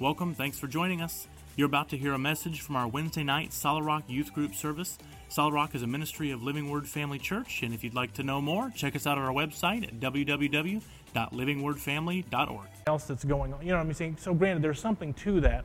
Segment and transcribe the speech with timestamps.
[0.00, 1.28] Welcome, thanks for joining us.
[1.54, 4.98] You're about to hear a message from our Wednesday night Solid Rock Youth Group service.
[5.28, 8.24] Solid Rock is a ministry of Living Word Family Church, and if you'd like to
[8.24, 12.68] know more, check us out on our website at www.livingwordfamily.org.
[12.88, 13.62] else that's going on.
[13.62, 14.16] You know what I'm saying?
[14.18, 15.64] So, granted, there's something to that.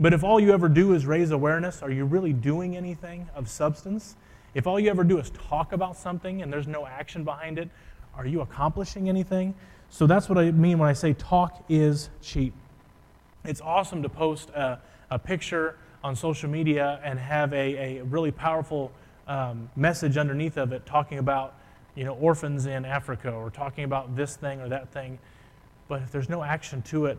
[0.00, 3.48] But if all you ever do is raise awareness, are you really doing anything of
[3.48, 4.16] substance?
[4.54, 7.68] If all you ever do is talk about something and there's no action behind it,
[8.16, 9.54] are you accomplishing anything?
[9.88, 12.54] So that's what I mean when I say talk is cheap.
[13.48, 14.78] It's awesome to post a,
[15.10, 18.92] a picture on social media and have a, a really powerful
[19.26, 21.54] um, message underneath of it talking about
[21.94, 25.18] you know orphans in Africa or talking about this thing or that thing.
[25.88, 27.18] But if there's no action to it,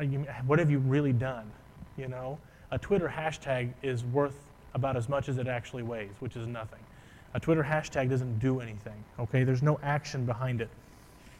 [0.00, 1.50] you, what have you really done?
[1.98, 2.38] You know,
[2.70, 6.78] a Twitter hashtag is worth about as much as it actually weighs, which is nothing.
[7.34, 9.02] A Twitter hashtag doesn't do anything.
[9.18, 10.70] Okay, there's no action behind it.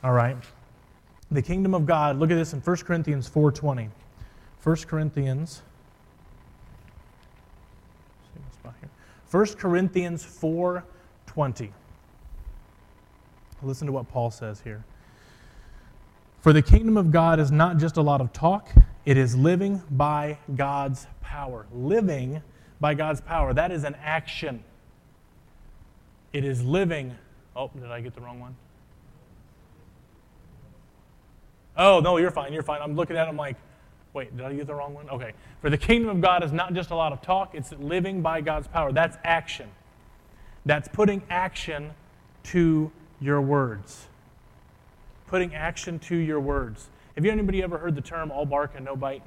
[0.02, 0.36] All right.
[1.30, 2.18] The kingdom of God.
[2.18, 3.88] Look at this in 1 Corinthians 4:20.
[4.62, 5.62] 1 Corinthians.
[9.30, 11.72] 1 Corinthians 4:20.
[13.62, 14.84] Listen to what Paul says here.
[16.40, 18.70] For the kingdom of God is not just a lot of talk,
[19.04, 21.66] it is living by God's power.
[21.72, 22.42] Living
[22.80, 23.52] by God's power.
[23.54, 24.64] That is an action.
[26.32, 27.16] It is living.
[27.54, 28.56] Oh, did I get the wrong one?
[31.76, 32.52] Oh, no, you're fine.
[32.52, 32.80] You're fine.
[32.82, 33.30] I'm looking at it.
[33.30, 33.56] I'm like,
[34.14, 35.08] wait, did I get the wrong one?
[35.10, 35.32] Okay.
[35.60, 38.40] For the kingdom of God is not just a lot of talk, it's living by
[38.40, 38.92] God's power.
[38.92, 39.68] That's action.
[40.66, 41.92] That's putting action
[42.44, 44.06] to your words.
[45.26, 46.88] Putting action to your words.
[47.14, 49.22] Have you anybody ever heard the term all bark and no bite?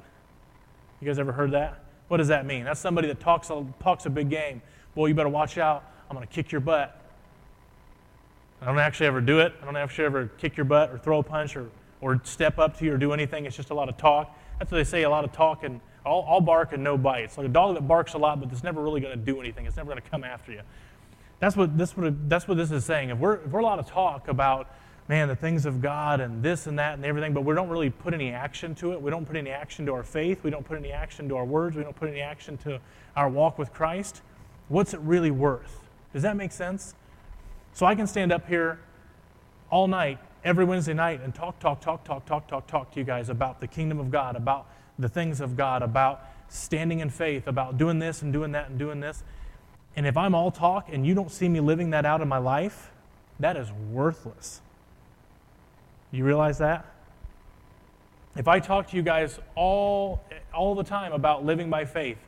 [1.00, 1.80] You guys ever heard that?
[2.08, 2.64] What does that mean?
[2.64, 4.62] That's somebody that talks a, talks a big game.
[4.94, 5.84] Boy, you better watch out.
[6.08, 7.00] I'm going to kick your butt.
[8.60, 9.52] I don't actually ever do it.
[9.60, 11.68] I don't actually ever kick your butt or throw a punch or,
[12.00, 13.46] or step up to you or do anything.
[13.46, 14.36] It's just a lot of talk.
[14.58, 17.24] That's what they say, a lot of talk and all, all bark and no bite.
[17.24, 19.40] It's like a dog that barks a lot, but it's never really going to do
[19.40, 19.66] anything.
[19.66, 20.60] It's never going to come after you.
[21.40, 23.10] That's what this, that's what this is saying.
[23.10, 24.68] If we're, if we're a lot of talk about,
[25.08, 27.90] man, the things of God and this and that and everything, but we don't really
[27.90, 29.02] put any action to it.
[29.02, 30.42] We don't put any action to our faith.
[30.42, 31.76] We don't put any action to our words.
[31.76, 32.80] We don't put any action to
[33.16, 34.22] our walk with Christ.
[34.68, 35.80] What's it really worth?
[36.12, 36.94] Does that make sense?
[37.72, 38.78] So I can stand up here
[39.68, 43.04] all night, every Wednesday night, and talk, talk, talk, talk, talk, talk, talk to you
[43.04, 44.66] guys about the kingdom of God, about
[44.98, 48.78] the things of God, about standing in faith, about doing this and doing that and
[48.78, 49.24] doing this.
[49.96, 52.38] And if I'm all talk and you don't see me living that out in my
[52.38, 52.90] life,
[53.40, 54.60] that is worthless.
[56.10, 56.86] You realize that?
[58.36, 62.18] If I talk to you guys all, all the time about living by faith,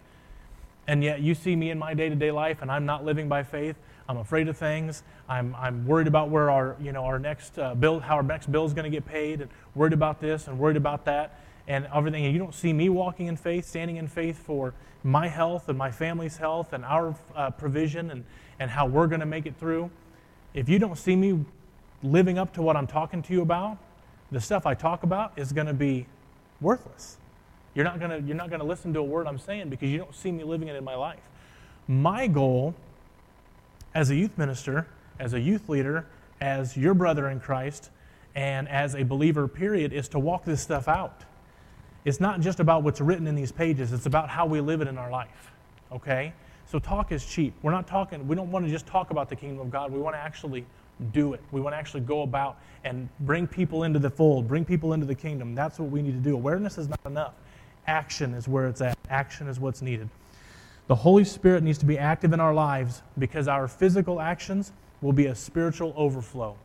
[0.87, 3.29] and yet you see me in my day to day life and I'm not living
[3.29, 3.77] by faith,
[4.09, 5.03] I'm afraid of things.
[5.29, 8.51] I'm, I'm worried about where our, you know, our next uh, bill, how our next
[8.51, 11.89] bill is going to get paid, and worried about this and worried about that and
[11.93, 12.25] everything.
[12.25, 15.77] And you don't see me walking in faith, standing in faith for my health and
[15.77, 18.25] my family's health and our uh, provision and,
[18.59, 19.91] and how we're going to make it through.
[20.55, 21.45] If you don't see me
[22.03, 23.79] living up to what I'm talking to you about,
[24.31, 26.07] the stuff I talk about is going to be
[26.61, 27.19] worthless.
[27.75, 29.91] You're not going to you're not going to listen to a word I'm saying because
[29.91, 31.21] you don't see me living it in my life.
[31.87, 32.75] My goal
[33.97, 34.87] as a youth minister,
[35.19, 36.07] as a youth leader,
[36.43, 37.89] as your brother in Christ,
[38.35, 41.25] and as a believer period is to walk this stuff out.
[42.05, 44.87] It's not just about what's written in these pages, it's about how we live it
[44.87, 45.51] in our life.
[45.91, 46.35] Okay?
[46.67, 47.55] So talk is cheap.
[47.63, 49.91] We're not talking, we don't want to just talk about the kingdom of God.
[49.91, 50.67] We want to actually
[51.15, 51.41] do it.
[51.51, 55.07] We want to actually go about and bring people into the fold, bring people into
[55.07, 55.55] the kingdom.
[55.55, 56.35] That's what we need to do.
[56.35, 57.33] Awareness is not enough.
[57.87, 58.99] Action is where it's at.
[59.09, 60.11] Action is what's needed.
[60.89, 65.13] The Holy Spirit needs to be active in our lives because our physical actions will
[65.13, 66.57] be a spiritual overflow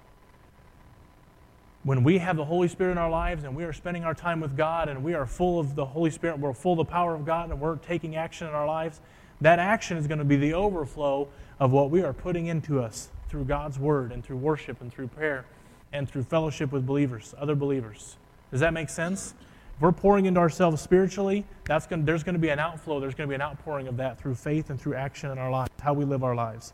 [1.84, 4.40] when we have the Holy Spirit in our lives and we are spending our time
[4.40, 7.16] with God and we are full of the Holy Spirit, we're full of the power
[7.16, 9.00] of God and we're taking action in our lives,
[9.42, 11.28] that action is going to be the overflow
[11.60, 15.08] of what we are putting into us through God's Word and through worship and through
[15.08, 15.46] prayer
[15.92, 18.18] and through fellowship with believers, other believers.
[18.52, 19.34] Does that make sense?
[19.82, 23.28] We're pouring into ourselves spiritually, that's going, there's going to be an outflow, there's going
[23.28, 25.94] to be an outpouring of that through faith and through action in our lives, how
[25.94, 26.74] we live our lives.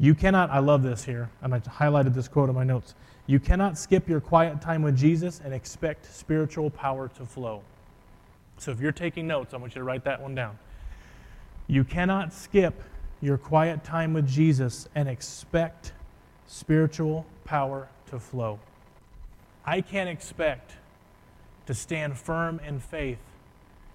[0.00, 2.96] You cannot, I love this here, and I highlighted this quote in my notes.
[3.28, 7.62] You cannot skip your quiet time with Jesus and expect spiritual power to flow.
[8.58, 10.58] So if you're taking notes, I want you to write that one down.
[11.68, 12.82] You cannot skip
[13.20, 15.92] your quiet time with Jesus and expect
[16.48, 18.58] spiritual power to flow.
[19.64, 20.72] I can't expect
[21.66, 23.18] to stand firm in faith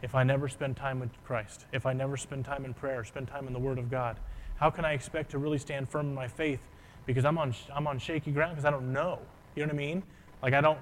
[0.02, 3.28] if I never spend time with Christ, if I never spend time in prayer, spend
[3.28, 4.18] time in the Word of God.
[4.58, 6.62] How can I expect to really stand firm in my faith
[7.06, 9.20] because I'm on, I'm on shaky ground because I don't know.
[9.56, 10.04] You know what I mean?
[10.42, 10.80] Like, I don't,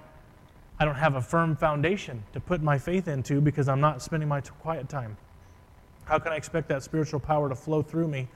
[0.80, 4.30] I don't have a firm foundation to put my faith into because I'm not spending
[4.30, 5.18] my quiet time.
[6.06, 8.28] How can I expect that spiritual power to flow through me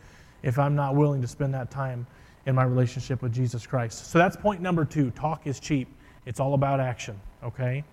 [0.43, 2.07] if I'm not willing to spend that time
[2.45, 4.07] in my relationship with Jesus Christ?
[4.07, 5.11] So that's point number two.
[5.11, 5.87] Talk is cheap,
[6.25, 7.83] it's all about action, okay?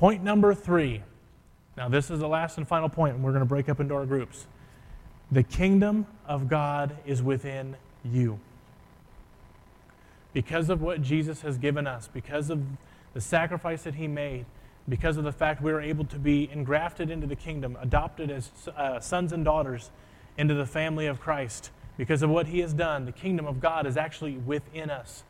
[0.00, 1.02] Point number three.
[1.76, 3.92] Now, this is the last and final point, and we're going to break up into
[3.94, 4.46] our groups.
[5.30, 8.40] The kingdom of God is within you.
[10.32, 12.62] Because of what Jesus has given us, because of
[13.12, 14.46] the sacrifice that he made,
[14.88, 18.50] because of the fact we are able to be engrafted into the kingdom, adopted as
[18.78, 19.90] uh, sons and daughters
[20.38, 23.86] into the family of Christ, because of what he has done, the kingdom of God
[23.86, 25.24] is actually within us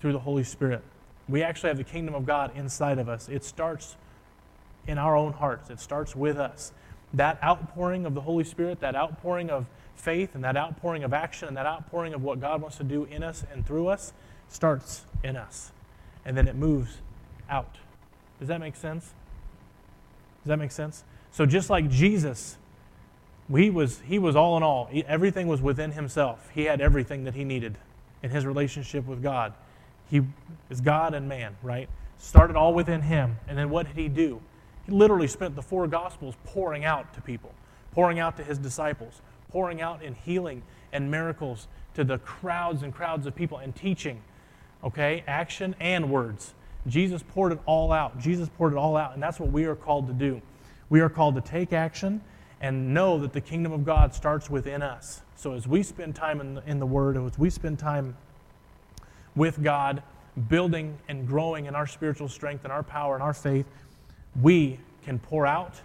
[0.00, 0.84] through the Holy Spirit.
[1.28, 3.28] We actually have the kingdom of God inside of us.
[3.28, 3.96] It starts
[4.86, 6.72] in our own hearts, it starts with us.
[7.14, 11.48] That outpouring of the Holy Spirit, that outpouring of faith, and that outpouring of action,
[11.48, 14.12] and that outpouring of what God wants to do in us and through us
[14.48, 15.72] starts in us.
[16.24, 16.98] And then it moves
[17.48, 17.76] out.
[18.38, 19.12] Does that make sense?
[20.42, 21.04] Does that make sense?
[21.30, 22.56] So just like Jesus,
[23.54, 24.88] he was, he was all in all.
[25.06, 26.50] everything was within himself.
[26.54, 27.76] He had everything that he needed
[28.22, 29.52] in his relationship with God.
[30.10, 30.22] He
[30.70, 31.88] is God and man, right?
[32.18, 33.38] Started all within him.
[33.48, 34.40] And then what did he do?
[34.86, 37.52] He literally spent the four Gospels pouring out to people,
[37.92, 39.20] pouring out to his disciples,
[39.50, 40.62] pouring out in healing
[40.92, 44.22] and miracles to the crowds and crowds of people and teaching,
[44.82, 45.22] okay?
[45.26, 46.54] Action and words.
[46.86, 48.18] Jesus poured it all out.
[48.18, 50.40] Jesus poured it all out, and that's what we are called to do.
[50.88, 52.22] We are called to take action
[52.60, 55.22] and know that the kingdom of God starts within us.
[55.36, 58.16] So as we spend time in the, in the Word, as we spend time
[59.34, 60.02] with God,
[60.48, 63.66] building and growing in our spiritual strength and our power and our faith,
[64.40, 65.80] we can pour out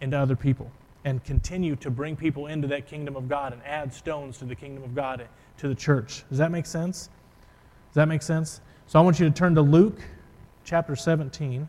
[0.00, 0.70] into other people
[1.04, 4.54] and continue to bring people into that kingdom of God and add stones to the
[4.54, 5.26] kingdom of God
[5.58, 6.24] to the church.
[6.28, 7.08] Does that make sense?
[7.90, 8.60] Does that make sense?
[8.86, 10.00] So I want you to turn to Luke
[10.64, 11.68] chapter 17.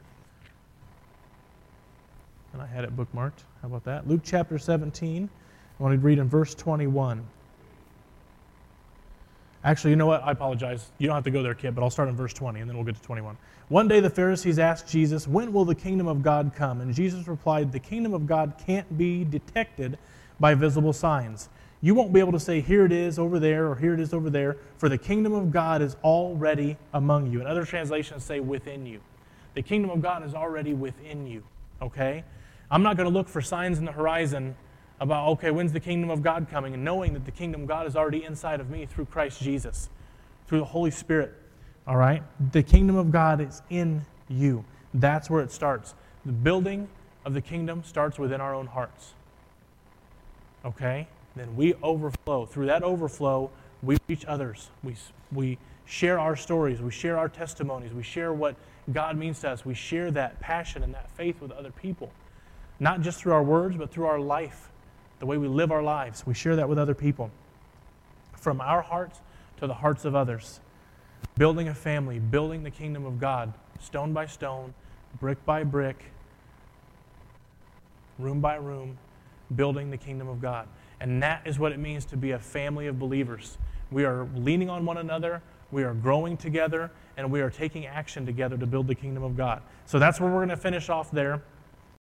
[2.53, 3.43] And I had it bookmarked.
[3.61, 4.07] How about that?
[4.07, 5.29] Luke chapter 17.
[5.79, 7.23] I want to read in verse 21.
[9.67, 10.23] Actually, you know what?
[10.23, 10.91] I apologize.
[10.97, 12.77] You don't have to go there, kid, but I'll start in verse 20 and then
[12.77, 13.37] we'll get to 21.
[13.67, 16.79] One day the Pharisees asked Jesus, When will the kingdom of God come?
[16.79, 19.97] And Jesus replied, The kingdom of God can't be detected
[20.39, 21.49] by visible signs.
[21.81, 24.13] You won't be able to say, Here it is over there, or Here it is
[24.13, 27.39] over there, for the kingdom of God is already among you.
[27.39, 29.01] And other translations say, Within you.
[29.53, 31.43] The kingdom of God is already within you,
[31.81, 32.23] okay?
[32.71, 34.55] I'm not going to look for signs in the horizon
[34.99, 36.73] about, okay, when's the kingdom of God coming?
[36.73, 39.89] And knowing that the kingdom of God is already inside of me through Christ Jesus,
[40.47, 41.33] through the Holy Spirit.
[41.85, 42.23] All right?
[42.51, 44.65] The kingdom of God is in you.
[44.93, 45.93] That's where it starts.
[46.25, 46.87] The building
[47.25, 49.13] of the kingdom starts within our own hearts.
[50.65, 51.07] Okay?
[51.35, 52.45] Then we overflow.
[52.45, 53.51] Through that overflow,
[53.83, 54.69] we reach others.
[54.83, 54.95] We,
[55.31, 56.81] we share our stories.
[56.81, 57.93] We share our testimonies.
[57.93, 58.55] We share what
[58.91, 59.65] God means to us.
[59.65, 62.11] We share that passion and that faith with other people.
[62.79, 64.69] Not just through our words, but through our life,
[65.19, 66.25] the way we live our lives.
[66.25, 67.31] We share that with other people.
[68.35, 69.19] From our hearts
[69.57, 70.59] to the hearts of others
[71.37, 74.73] building a family, building the kingdom of God, stone by stone,
[75.19, 76.05] brick by brick,
[78.17, 78.97] room by room,
[79.55, 80.67] building the kingdom of God.
[80.99, 83.57] And that is what it means to be a family of believers.
[83.91, 85.41] We are leaning on one another,
[85.71, 89.37] we are growing together, and we are taking action together to build the kingdom of
[89.37, 89.61] God.
[89.85, 91.41] So that's where we're going to finish off there.